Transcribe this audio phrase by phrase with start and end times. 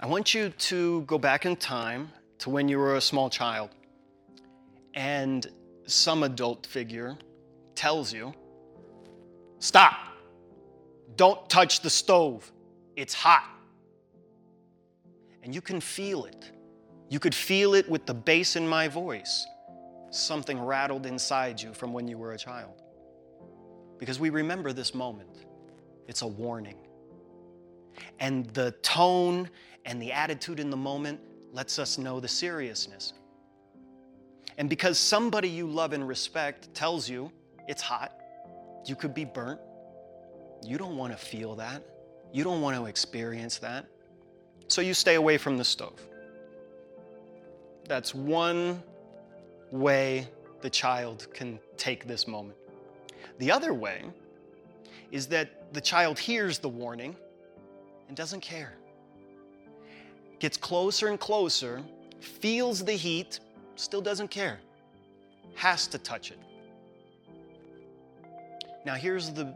[0.00, 3.70] I want you to go back in time to when you were a small child
[4.94, 5.44] and
[5.86, 7.16] some adult figure
[7.74, 8.32] tells you,
[9.58, 9.96] Stop!
[11.16, 12.48] Don't touch the stove.
[12.94, 13.50] It's hot.
[15.42, 16.52] And you can feel it.
[17.08, 19.44] You could feel it with the bass in my voice.
[20.10, 22.82] Something rattled inside you from when you were a child.
[23.98, 25.44] Because we remember this moment.
[26.06, 26.76] It's a warning.
[28.20, 29.50] And the tone
[29.88, 31.18] and the attitude in the moment
[31.50, 33.14] lets us know the seriousness.
[34.58, 37.32] And because somebody you love and respect tells you
[37.68, 38.12] it's hot,
[38.84, 39.58] you could be burnt,
[40.62, 41.82] you don't want to feel that.
[42.34, 43.86] You don't want to experience that.
[44.66, 45.98] So you stay away from the stove.
[47.88, 48.82] That's one
[49.70, 50.28] way
[50.60, 52.58] the child can take this moment.
[53.38, 54.04] The other way
[55.10, 57.16] is that the child hears the warning
[58.08, 58.74] and doesn't care.
[60.38, 61.82] Gets closer and closer,
[62.20, 63.40] feels the heat,
[63.76, 64.58] still doesn't care.
[65.54, 66.38] Has to touch it.
[68.84, 69.52] Now, here's the,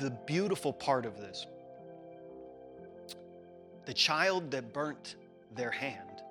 [0.00, 1.46] the beautiful part of this
[3.84, 5.14] the child that burnt
[5.54, 6.22] their hand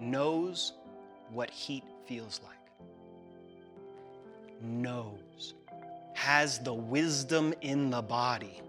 [0.00, 0.72] knows
[1.30, 2.54] what heat feels like.
[4.62, 5.54] Knows.
[6.14, 8.62] Has the wisdom in the body.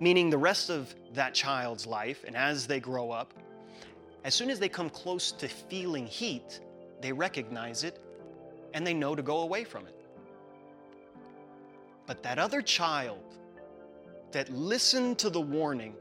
[0.00, 3.34] Meaning, the rest of that child's life, and as they grow up,
[4.24, 6.60] as soon as they come close to feeling heat,
[7.00, 8.00] they recognize it
[8.74, 9.94] and they know to go away from it.
[12.06, 13.22] But that other child
[14.32, 15.94] that listened to the warning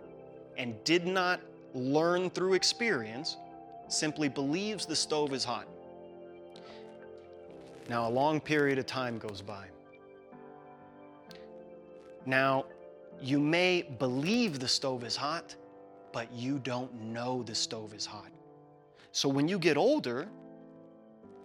[0.58, 1.39] and did not
[1.73, 3.38] learn through experience
[3.88, 5.67] simply believes the stove is hot.
[7.89, 9.66] Now, a long period of time goes by.
[12.25, 12.66] Now,
[13.21, 15.55] you may believe the stove is hot,
[16.13, 18.31] but you don't know the stove is hot.
[19.11, 20.27] So when you get older,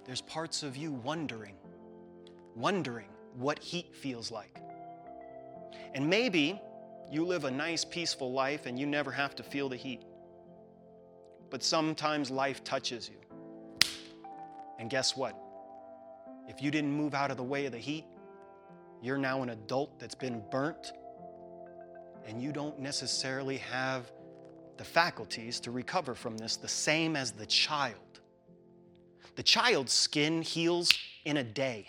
[0.04, 1.56] there's parts of you wondering,
[2.54, 4.60] wondering what heat feels like.
[5.94, 6.60] And maybe
[7.10, 10.02] you live a nice, peaceful life and you never have to feel the heat.
[11.50, 13.88] But sometimes life touches you.
[14.78, 15.36] And guess what?
[16.48, 18.04] If you didn't move out of the way of the heat,
[19.02, 20.92] you're now an adult that's been burnt,
[22.26, 24.10] and you don't necessarily have
[24.76, 28.20] the faculties to recover from this the same as the child.
[29.36, 30.90] The child's skin heals
[31.24, 31.88] in a day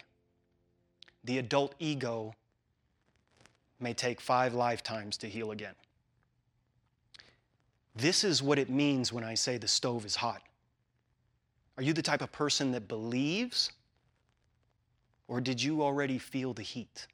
[1.25, 2.33] the adult ego
[3.79, 5.73] may take five lifetimes to heal again.
[7.95, 10.41] This is what it means when I say the stove is hot.
[11.77, 13.71] Are you the type of person that believes,
[15.27, 17.07] or did you already feel the heat?